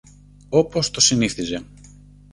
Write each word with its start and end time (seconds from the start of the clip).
όπως 0.49 0.91
το 0.91 0.99
συνήθιζε 1.01 1.65